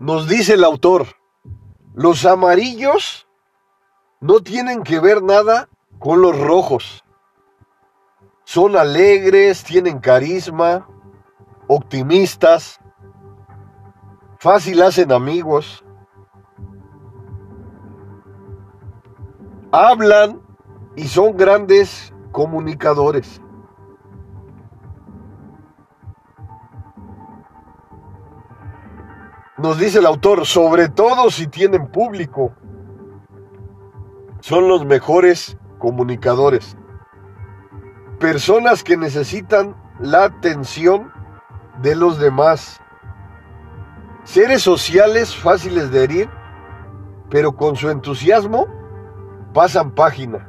Nos 0.04 0.28
dice 0.28 0.52
el 0.52 0.64
autor, 0.64 1.06
los 1.94 2.26
amarillos 2.26 3.26
no 4.20 4.40
tienen 4.40 4.82
que 4.82 5.00
ver 5.00 5.22
nada 5.22 5.70
con 5.98 6.20
los 6.20 6.38
rojos. 6.38 7.02
Son 8.44 8.76
alegres, 8.76 9.64
tienen 9.64 10.00
carisma, 10.00 10.86
optimistas, 11.68 12.78
fácil 14.38 14.82
hacen 14.82 15.10
amigos, 15.10 15.82
hablan 19.72 20.42
y 20.96 21.08
son 21.08 21.34
grandes 21.34 22.12
comunicadores. 22.30 23.40
Nos 29.64 29.78
dice 29.78 30.00
el 30.00 30.04
autor, 30.04 30.44
sobre 30.44 30.90
todo 30.90 31.30
si 31.30 31.46
tienen 31.46 31.86
público, 31.86 32.52
son 34.40 34.68
los 34.68 34.84
mejores 34.84 35.56
comunicadores. 35.78 36.76
Personas 38.20 38.84
que 38.84 38.98
necesitan 38.98 39.74
la 40.00 40.24
atención 40.24 41.10
de 41.80 41.96
los 41.96 42.18
demás. 42.18 42.78
Seres 44.24 44.60
sociales 44.60 45.34
fáciles 45.34 45.90
de 45.90 46.04
herir, 46.04 46.30
pero 47.30 47.56
con 47.56 47.74
su 47.74 47.88
entusiasmo 47.88 48.66
pasan 49.54 49.94
página. 49.94 50.46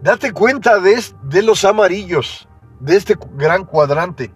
Date 0.00 0.32
cuenta 0.32 0.80
de, 0.80 0.98
de 1.24 1.42
los 1.42 1.66
amarillos, 1.66 2.48
de 2.80 2.96
este 2.96 3.18
gran 3.34 3.66
cuadrante. 3.66 4.32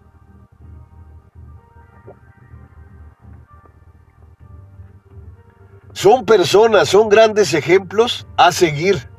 Son 5.93 6.25
personas, 6.25 6.89
son 6.89 7.09
grandes 7.09 7.53
ejemplos 7.53 8.27
a 8.37 8.51
seguir. 8.51 9.11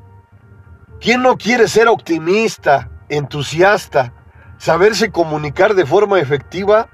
¿Quién 1.00 1.22
no 1.22 1.38
quiere 1.38 1.68
ser 1.68 1.88
optimista, 1.88 2.90
entusiasta, 3.10 4.14
saberse 4.58 5.12
comunicar 5.12 5.76
de 5.76 5.86
forma 5.86 6.20
efectiva 6.20 6.90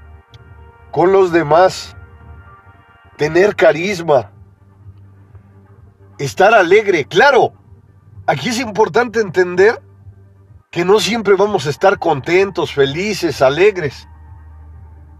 con 0.92 1.12
los 1.13 1.32
demás, 1.32 1.96
tener 3.15 3.56
carisma, 3.56 4.32
estar 6.18 6.54
alegre? 6.54 7.06
Claro, 7.06 7.54
aquí 8.28 8.50
es 8.50 8.60
importante 8.60 9.22
entender 9.22 9.82
que 10.72 10.84
no 10.84 11.00
siempre 11.00 11.36
vamos 11.36 11.68
a 11.68 11.70
estar 11.70 12.00
contentos, 12.00 12.74
felices, 12.74 13.42
alegres, 13.42 14.10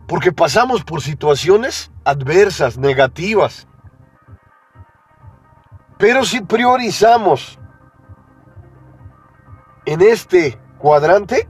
porque 0.06 0.34
pasamos 0.34 0.84
por 0.84 1.02
situaciones 1.02 1.92
adversas, 2.04 2.78
negativas. 2.78 3.69
Pero 6.00 6.24
si 6.24 6.40
priorizamos 6.40 7.60
en 9.86 10.02
este 10.02 10.58
cuadrante, 10.78 11.50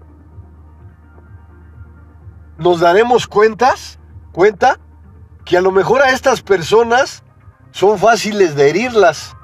nos 2.57 2.79
daremos 2.79 3.27
cuentas, 3.27 3.99
cuenta 4.31 4.79
que 5.45 5.55
a 5.55 5.61
lo 5.61 5.71
mejor 5.71 6.01
a 6.01 6.09
estas 6.09 6.41
personas 6.41 7.23
son 7.69 7.99
fáciles 7.99 8.55
de 8.55 8.71
herirlas, 8.71 9.37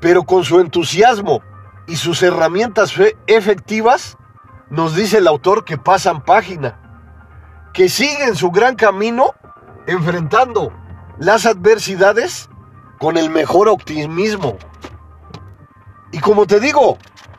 pero 0.00 0.24
con 0.24 0.44
su 0.44 0.60
entusiasmo 0.60 1.42
y 1.86 1.96
sus 1.96 2.22
herramientas 2.22 2.94
efectivas, 3.26 4.16
nos 4.70 4.96
dice 4.96 5.18
el 5.18 5.28
autor 5.28 5.66
que 5.66 5.76
pasan 5.76 6.24
página, 6.24 6.80
que 7.74 7.90
siguen 7.90 8.34
su 8.34 8.50
gran 8.50 8.76
camino 8.76 9.34
enfrentando 9.86 10.72
las 11.18 11.44
adversidades 11.44 12.49
con 13.00 13.16
el 13.16 13.30
mejor 13.30 13.68
optimismo. 13.68 14.58
Y 16.12 16.18
como 16.18 16.46
te 16.46 16.60
digo, 16.60 16.98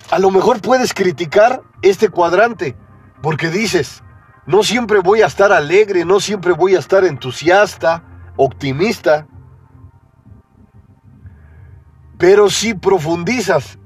a 0.10 0.17
lo 0.17 0.32
mejor 0.32 0.60
puedes 0.60 0.91
criticar 0.93 1.62
este 1.84 2.10
cuadrante, 2.10 2.76
porque 3.21 3.50
dices, 3.50 4.04
no 4.47 4.63
siempre 4.63 5.00
voy 5.00 5.21
a 5.21 5.28
estar 5.28 5.52
alegre, 5.52 6.04
no 6.04 6.19
siempre 6.19 6.52
voy 6.52 6.76
a 6.76 6.80
estar 6.80 7.06
entusiasta, 7.06 8.04
optimista. 8.38 9.28
Pero 12.17 12.50
si 12.50 12.74
profundizas 12.74 13.78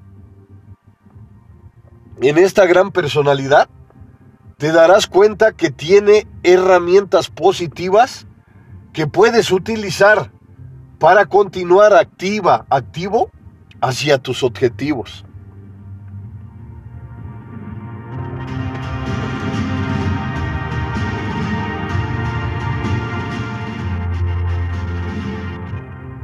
en 2.22 2.38
esta 2.38 2.66
gran 2.66 2.92
personalidad, 2.92 3.68
te 4.58 4.72
darás 4.72 5.08
cuenta 5.08 5.52
que 5.52 5.72
tiene 5.72 6.26
herramientas 6.44 7.30
positivas 7.30 8.28
que 8.94 9.08
puedes 9.08 9.52
utilizar 9.52 10.32
para 11.00 11.26
continuar 11.26 11.94
activa, 11.94 12.66
activo 12.70 13.30
hacia 13.82 14.18
tus 14.18 14.44
objetivos. 14.44 15.26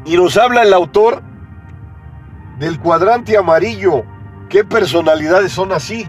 Y 0.06 0.18
nos 0.18 0.36
habla 0.36 0.64
el 0.64 0.74
autor 0.74 1.22
del 2.60 2.80
cuadrante 2.80 3.38
amarillo. 3.38 4.04
¿Qué 4.50 4.66
personalidades 4.66 5.52
son 5.54 5.72
así? 5.72 6.08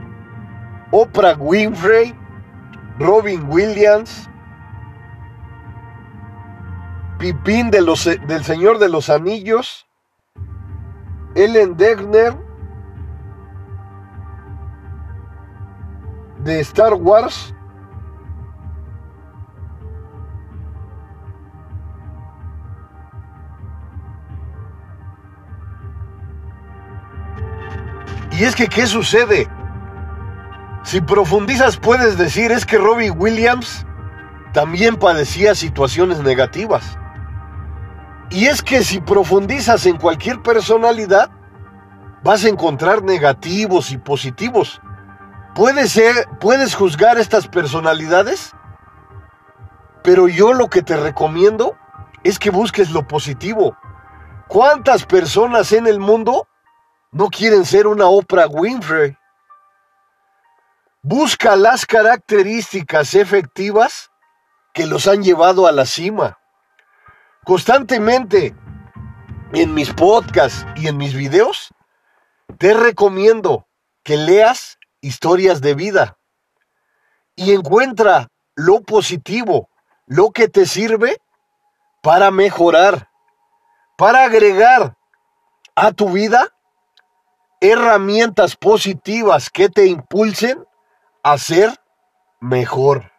Oprah 0.91 1.37
Winfrey, 1.39 2.15
Robin 2.99 3.45
Williams, 3.49 4.29
Pipín 7.23 7.71
de 7.71 7.81
los, 7.81 8.05
del 8.05 8.43
Señor 8.43 8.81
de 8.81 8.89
los 8.89 9.09
Anillos, 9.09 9.87
Ellen 11.37 11.77
Degner 11.77 12.37
de 16.41 16.59
Star 16.59 16.95
Wars, 16.95 17.55
Y 28.33 28.45
es 28.45 28.57
que, 28.57 28.67
¿qué 28.67 28.87
sucede? 28.89 29.47
Si 30.83 31.01
profundizas 31.01 31.77
puedes 31.77 32.19
decir 32.19 32.51
es 32.51 32.67
que 32.67 32.79
Robbie 32.79 33.11
Williams 33.11 33.87
también 34.53 34.97
padecía 34.97 35.55
situaciones 35.55 36.19
negativas. 36.21 36.99
Y 38.33 38.47
es 38.47 38.63
que 38.63 38.83
si 38.83 38.99
profundizas 38.99 39.85
en 39.85 39.99
cualquier 39.99 40.41
personalidad, 40.41 41.31
vas 42.25 42.45
a 42.45 42.49
encontrar 42.49 43.03
negativos 43.03 43.91
y 43.91 43.99
positivos. 43.99 44.81
Puedes, 45.55 45.93
ser, 45.93 46.27
puedes 46.41 46.75
juzgar 46.75 47.19
estas 47.19 47.47
personalidades, 47.47 48.53
pero 50.03 50.29
yo 50.29 50.55
lo 50.55 50.69
que 50.69 50.81
te 50.81 50.97
recomiendo 50.97 51.77
es 52.25 52.39
que 52.39 52.49
busques 52.49 52.91
lo 52.91 53.07
positivo. 53.07 53.77
¿Cuántas 54.49 55.05
personas 55.05 55.73
en 55.73 55.87
el 55.87 56.01
mundo 56.01 56.49
no 57.11 57.29
quieren 57.29 57.67
ser 57.67 57.87
una 57.87 58.07
Oprah 58.07 58.47
Winfrey? 58.47 59.15
Busca 61.03 61.55
las 61.55 61.85
características 61.85 63.15
efectivas 63.15 64.11
que 64.73 64.87
los 64.87 65.07
han 65.07 65.23
llevado 65.23 65.67
a 65.67 65.73
la 65.73 65.85
cima. 65.85 66.39
Constantemente 67.45 68.55
en 69.53 69.75
mis 69.75 69.93
podcasts 69.93 70.65
y 70.77 70.87
en 70.87 70.97
mis 70.97 71.13
videos, 71.13 71.75
te 72.59 72.73
recomiendo 72.73 73.67
que 74.05 74.17
leas 74.17 74.79
historias 75.01 75.61
de 75.61 75.75
vida 75.75 76.19
y 77.35 77.53
encuentra 77.53 78.29
lo 78.55 78.83
positivo, 78.83 79.69
lo 80.07 80.31
que 80.31 80.49
te 80.49 80.67
sirve 80.67 81.21
para 82.01 82.31
mejorar, 82.31 83.09
para 83.97 84.23
agregar 84.23 84.97
a 85.75 85.91
tu 85.91 86.11
vida 86.11 86.49
herramientas 87.61 88.57
positivas 88.57 89.51
que 89.51 89.69
te 89.69 89.87
impulsen 89.87 90.65
a 91.25 91.39
ser 91.39 91.75
mejor. 92.41 93.12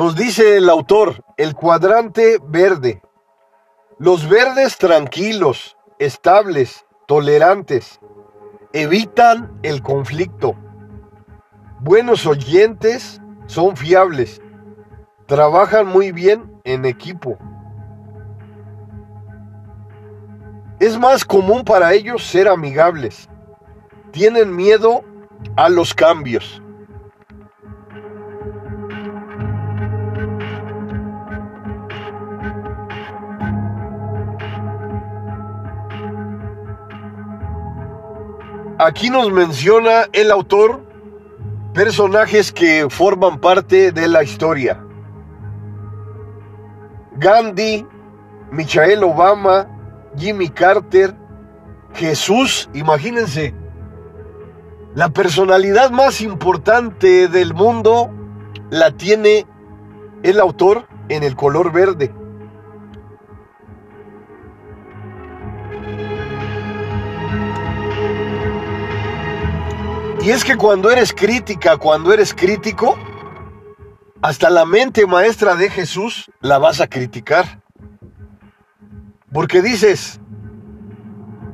Nos 0.00 0.16
dice 0.16 0.56
el 0.56 0.70
autor, 0.70 1.22
el 1.36 1.54
cuadrante 1.54 2.38
verde. 2.48 3.02
Los 3.98 4.26
verdes 4.26 4.78
tranquilos, 4.78 5.76
estables, 5.98 6.86
tolerantes, 7.06 8.00
evitan 8.72 9.60
el 9.62 9.82
conflicto. 9.82 10.54
Buenos 11.80 12.24
oyentes, 12.24 13.20
son 13.44 13.76
fiables, 13.76 14.40
trabajan 15.26 15.86
muy 15.86 16.12
bien 16.12 16.50
en 16.64 16.86
equipo. 16.86 17.36
Es 20.78 20.98
más 20.98 21.26
común 21.26 21.62
para 21.62 21.92
ellos 21.92 22.24
ser 22.24 22.48
amigables. 22.48 23.28
Tienen 24.12 24.56
miedo 24.56 25.04
a 25.56 25.68
los 25.68 25.92
cambios. 25.92 26.62
Aquí 38.82 39.10
nos 39.10 39.30
menciona 39.30 40.08
el 40.10 40.30
autor 40.30 40.80
personajes 41.74 42.50
que 42.50 42.86
forman 42.88 43.38
parte 43.38 43.92
de 43.92 44.08
la 44.08 44.22
historia. 44.22 44.82
Gandhi, 47.16 47.86
Michael 48.50 49.04
Obama, 49.04 49.68
Jimmy 50.16 50.48
Carter, 50.48 51.14
Jesús, 51.92 52.70
imagínense, 52.72 53.54
la 54.94 55.10
personalidad 55.10 55.90
más 55.90 56.22
importante 56.22 57.28
del 57.28 57.52
mundo 57.52 58.10
la 58.70 58.92
tiene 58.92 59.46
el 60.22 60.40
autor 60.40 60.86
en 61.10 61.22
el 61.22 61.36
color 61.36 61.70
verde. 61.70 62.14
Y 70.22 70.30
es 70.30 70.44
que 70.44 70.56
cuando 70.56 70.90
eres 70.90 71.14
crítica, 71.14 71.78
cuando 71.78 72.12
eres 72.12 72.34
crítico, 72.34 72.98
hasta 74.20 74.50
la 74.50 74.66
mente 74.66 75.06
maestra 75.06 75.54
de 75.54 75.70
Jesús 75.70 76.30
la 76.40 76.58
vas 76.58 76.82
a 76.82 76.88
criticar. 76.88 77.62
Porque 79.32 79.62
dices, 79.62 80.20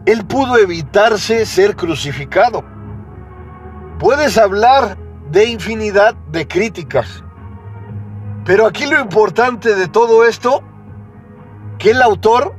Él 0.05 0.27
pudo 0.27 0.59
evitarse 0.59 1.47
ser 1.47 1.77
crucificado. 1.77 2.65
Puedes 4.01 4.37
hablar 4.37 4.99
de 5.31 5.45
infinidad 5.45 6.17
de 6.33 6.49
críticas. 6.49 7.23
Pero 8.45 8.67
aquí 8.67 8.87
lo 8.87 9.01
importante 9.01 9.77
de 9.77 9.87
todo 9.87 10.25
esto, 10.25 10.65
que 11.79 11.93
el 11.93 12.03
autor 12.03 12.53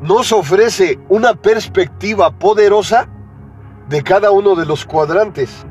nos 0.00 0.30
ofrece 0.30 1.00
una 1.08 1.34
perspectiva 1.34 2.30
poderosa 2.30 3.08
de 3.88 4.02
cada 4.02 4.30
uno 4.30 4.54
de 4.54 4.66
los 4.66 4.84
cuadrantes. 4.84 5.64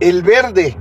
El 0.00 0.22
verde 0.22 0.76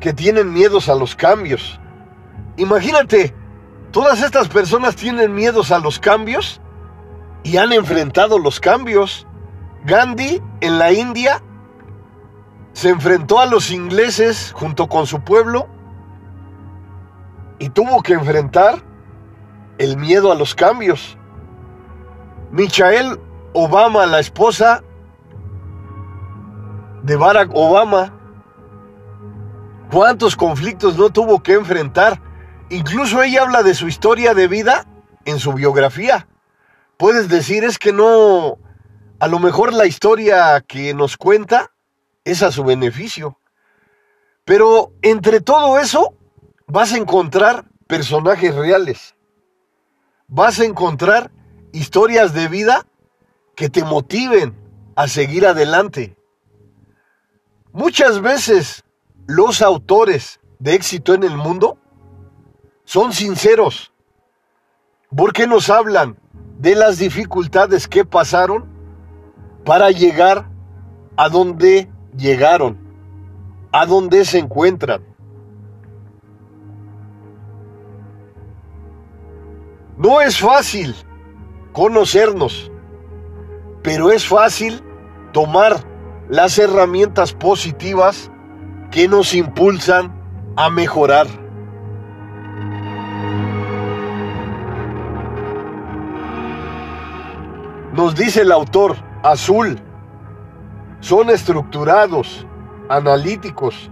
que 0.00 0.12
tienen 0.12 0.52
miedos 0.52 0.88
a 0.88 0.94
los 0.94 1.14
cambios. 1.14 1.80
Imagínate, 2.56 3.34
todas 3.92 4.22
estas 4.22 4.48
personas 4.48 4.96
tienen 4.96 5.32
miedos 5.34 5.70
a 5.70 5.78
los 5.78 5.98
cambios 5.98 6.60
y 7.44 7.56
han 7.56 7.72
enfrentado 7.72 8.38
los 8.38 8.60
cambios. 8.60 9.26
Gandhi 9.84 10.42
en 10.60 10.78
la 10.78 10.92
India 10.92 11.42
se 12.72 12.88
enfrentó 12.88 13.40
a 13.40 13.46
los 13.46 13.70
ingleses 13.70 14.52
junto 14.54 14.88
con 14.88 15.06
su 15.06 15.20
pueblo 15.20 15.68
y 17.62 17.68
tuvo 17.68 18.02
que 18.02 18.14
enfrentar 18.14 18.82
el 19.78 19.96
miedo 19.96 20.32
a 20.32 20.34
los 20.34 20.52
cambios. 20.52 21.16
Michael 22.50 23.20
Obama, 23.52 24.04
la 24.04 24.18
esposa 24.18 24.82
de 27.04 27.14
Barack 27.14 27.50
Obama, 27.54 28.12
cuántos 29.92 30.34
conflictos 30.34 30.98
no 30.98 31.10
tuvo 31.10 31.40
que 31.40 31.52
enfrentar. 31.52 32.20
Incluso 32.68 33.22
ella 33.22 33.42
habla 33.42 33.62
de 33.62 33.74
su 33.74 33.86
historia 33.86 34.34
de 34.34 34.48
vida 34.48 34.84
en 35.24 35.38
su 35.38 35.52
biografía. 35.52 36.26
Puedes 36.96 37.28
decir 37.28 37.62
es 37.62 37.78
que 37.78 37.92
no, 37.92 38.58
a 39.20 39.28
lo 39.28 39.38
mejor 39.38 39.72
la 39.72 39.86
historia 39.86 40.60
que 40.66 40.94
nos 40.94 41.16
cuenta 41.16 41.70
es 42.24 42.42
a 42.42 42.50
su 42.50 42.64
beneficio. 42.64 43.38
Pero 44.44 44.90
entre 45.00 45.40
todo 45.40 45.78
eso, 45.78 46.16
vas 46.72 46.94
a 46.94 46.96
encontrar 46.96 47.66
personajes 47.86 48.54
reales. 48.54 49.14
Vas 50.26 50.58
a 50.58 50.64
encontrar 50.64 51.30
historias 51.70 52.32
de 52.32 52.48
vida 52.48 52.86
que 53.54 53.68
te 53.68 53.84
motiven 53.84 54.56
a 54.96 55.06
seguir 55.06 55.46
adelante. 55.46 56.16
Muchas 57.72 58.22
veces 58.22 58.84
los 59.26 59.60
autores 59.60 60.40
de 60.60 60.72
éxito 60.72 61.12
en 61.12 61.24
el 61.24 61.36
mundo 61.36 61.76
son 62.84 63.12
sinceros 63.12 63.92
porque 65.14 65.46
nos 65.46 65.68
hablan 65.68 66.16
de 66.58 66.74
las 66.74 66.96
dificultades 66.96 67.86
que 67.86 68.06
pasaron 68.06 68.64
para 69.66 69.90
llegar 69.90 70.48
a 71.18 71.28
donde 71.28 71.90
llegaron, 72.16 72.78
a 73.72 73.84
donde 73.84 74.24
se 74.24 74.38
encuentran. 74.38 75.11
No 80.02 80.20
es 80.20 80.40
fácil 80.40 80.96
conocernos, 81.72 82.72
pero 83.84 84.10
es 84.10 84.26
fácil 84.26 84.82
tomar 85.32 85.76
las 86.28 86.58
herramientas 86.58 87.32
positivas 87.32 88.28
que 88.90 89.06
nos 89.06 89.32
impulsan 89.32 90.12
a 90.56 90.70
mejorar. 90.70 91.28
Nos 97.92 98.16
dice 98.16 98.40
el 98.40 98.50
autor, 98.50 98.96
azul, 99.22 99.78
son 100.98 101.30
estructurados, 101.30 102.44
analíticos, 102.88 103.88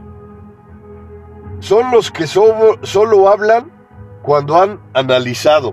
son 1.61 1.93
los 1.93 2.11
que 2.11 2.27
solo, 2.27 3.29
hablan 3.29 3.71
cuando 4.23 4.61
han 4.61 4.81
analizado 4.93 5.73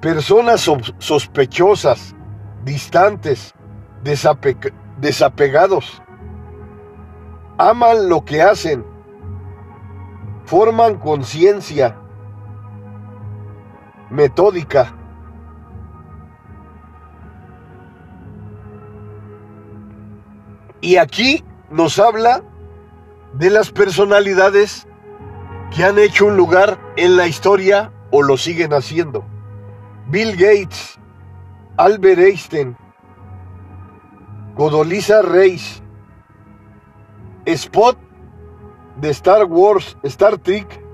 personas 0.00 0.70
sospechosas, 0.98 2.14
distantes, 2.64 3.54
desapegados. 5.00 6.02
Aman 7.58 8.08
lo 8.08 8.24
que 8.24 8.42
hacen, 8.42 8.84
forman 10.44 10.98
conciencia 10.98 11.96
metódica. 14.10 14.94
Y 20.80 20.98
aquí 20.98 21.42
nos 21.70 21.98
habla 21.98 22.42
de 23.32 23.50
las 23.50 23.70
personalidades 23.70 24.86
que 25.74 25.84
han 25.84 25.98
hecho 25.98 26.26
un 26.26 26.36
lugar 26.36 26.78
en 26.96 27.16
la 27.16 27.26
historia 27.26 27.92
o 28.10 28.22
lo 28.22 28.36
siguen 28.36 28.72
haciendo. 28.72 29.24
Bill 30.08 30.36
Gates, 30.36 30.98
Albert 31.76 32.18
Einstein, 32.20 32.76
Godolisa 34.54 35.22
Reis, 35.22 35.82
Spot 37.44 37.96
de 39.00 39.10
Star 39.10 39.44
Wars, 39.44 39.96
Star 40.04 40.38
Trek, 40.38 40.86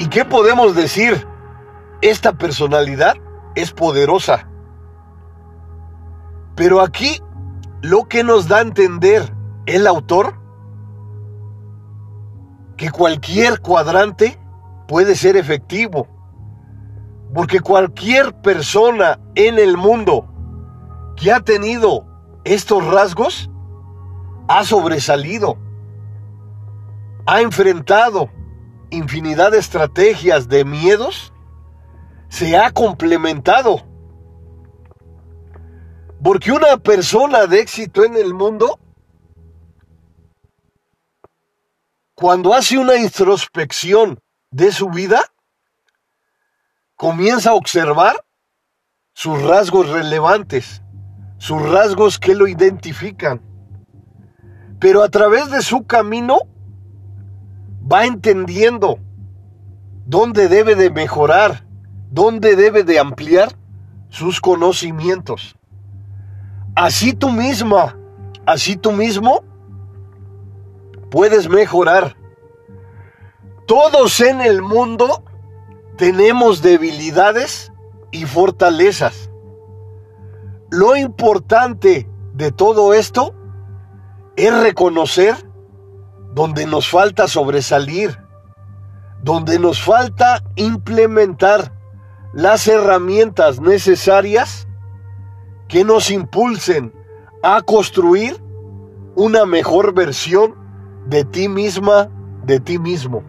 ¿Y 0.00 0.08
qué 0.08 0.24
podemos 0.24 0.74
decir? 0.74 1.26
Esta 2.00 2.32
personalidad 2.32 3.16
es 3.54 3.70
poderosa. 3.70 4.48
Pero 6.56 6.80
aquí 6.80 7.20
lo 7.82 8.04
que 8.04 8.24
nos 8.24 8.48
da 8.48 8.58
a 8.58 8.62
entender 8.62 9.39
el 9.74 9.86
autor, 9.86 10.34
que 12.76 12.90
cualquier 12.90 13.60
cuadrante 13.60 14.38
puede 14.88 15.14
ser 15.14 15.36
efectivo. 15.36 16.08
Porque 17.32 17.60
cualquier 17.60 18.34
persona 18.40 19.20
en 19.34 19.58
el 19.58 19.76
mundo 19.76 20.26
que 21.16 21.32
ha 21.32 21.40
tenido 21.40 22.06
estos 22.44 22.84
rasgos 22.86 23.50
ha 24.48 24.64
sobresalido, 24.64 25.56
ha 27.26 27.40
enfrentado 27.40 28.30
infinidad 28.90 29.52
de 29.52 29.58
estrategias 29.58 30.48
de 30.48 30.64
miedos, 30.64 31.32
se 32.28 32.56
ha 32.56 32.72
complementado. 32.72 33.82
Porque 36.22 36.50
una 36.50 36.76
persona 36.78 37.46
de 37.46 37.60
éxito 37.60 38.04
en 38.04 38.16
el 38.16 38.34
mundo, 38.34 38.79
cuando 42.20 42.52
hace 42.52 42.76
una 42.76 42.96
introspección 42.96 44.20
de 44.50 44.72
su 44.72 44.90
vida, 44.90 45.22
comienza 46.94 47.50
a 47.50 47.54
observar 47.54 48.26
sus 49.14 49.40
rasgos 49.42 49.88
relevantes, 49.88 50.82
sus 51.38 51.62
rasgos 51.62 52.18
que 52.18 52.34
lo 52.34 52.46
identifican. 52.46 53.40
Pero 54.78 55.02
a 55.02 55.08
través 55.08 55.50
de 55.50 55.62
su 55.62 55.86
camino 55.86 56.40
va 57.90 58.04
entendiendo 58.04 58.98
dónde 60.04 60.48
debe 60.48 60.74
de 60.74 60.90
mejorar, 60.90 61.64
dónde 62.10 62.54
debe 62.54 62.84
de 62.84 62.98
ampliar 62.98 63.56
sus 64.10 64.42
conocimientos. 64.42 65.56
Así 66.74 67.14
tú 67.14 67.30
misma, 67.30 67.96
así 68.44 68.76
tú 68.76 68.92
mismo, 68.92 69.42
puedes 71.10 71.48
mejorar. 71.48 72.16
Todos 73.66 74.20
en 74.20 74.40
el 74.40 74.62
mundo 74.62 75.22
tenemos 75.96 76.62
debilidades 76.62 77.72
y 78.10 78.26
fortalezas. 78.26 79.30
Lo 80.70 80.96
importante 80.96 82.08
de 82.34 82.52
todo 82.52 82.94
esto 82.94 83.34
es 84.36 84.56
reconocer 84.60 85.36
donde 86.32 86.66
nos 86.66 86.88
falta 86.88 87.28
sobresalir, 87.28 88.18
donde 89.22 89.58
nos 89.58 89.82
falta 89.82 90.42
implementar 90.54 91.72
las 92.32 92.68
herramientas 92.68 93.60
necesarias 93.60 94.68
que 95.68 95.84
nos 95.84 96.10
impulsen 96.10 96.92
a 97.42 97.62
construir 97.62 98.40
una 99.16 99.44
mejor 99.44 99.92
versión 99.92 100.59
de 101.06 101.24
ti 101.24 101.48
misma, 101.48 102.08
de 102.44 102.60
ti 102.60 102.78
mismo. 102.78 103.22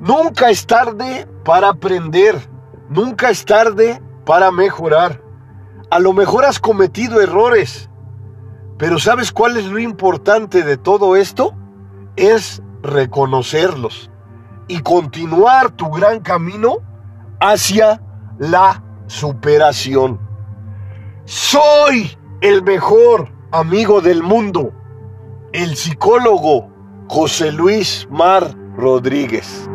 Nunca 0.00 0.50
es 0.50 0.66
tarde 0.66 1.28
para 1.44 1.68
aprender, 1.68 2.36
nunca 2.88 3.30
es 3.30 3.44
tarde 3.44 4.02
para 4.24 4.50
mejorar. 4.50 5.22
A 5.90 5.98
lo 5.98 6.12
mejor 6.12 6.44
has 6.44 6.58
cometido 6.58 7.20
errores, 7.20 7.88
pero 8.78 8.98
¿sabes 8.98 9.30
cuál 9.30 9.56
es 9.56 9.66
lo 9.66 9.78
importante 9.78 10.62
de 10.62 10.76
todo 10.76 11.16
esto? 11.16 11.54
Es 12.16 12.62
reconocerlos 12.82 14.10
y 14.68 14.80
continuar 14.80 15.70
tu 15.70 15.90
gran 15.90 16.20
camino 16.20 16.78
hacia 17.40 18.02
la 18.38 18.82
superación. 19.06 20.18
Soy 21.24 22.16
el 22.40 22.62
mejor 22.62 23.30
amigo 23.52 24.00
del 24.00 24.22
mundo, 24.22 24.72
el 25.52 25.76
psicólogo 25.76 26.70
José 27.08 27.52
Luis 27.52 28.06
Mar 28.10 28.54
Rodríguez. 28.76 29.68